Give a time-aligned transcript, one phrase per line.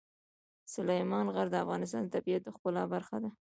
[0.75, 3.29] سلیمان غر د افغانستان د طبیعت د ښکلا برخه ده.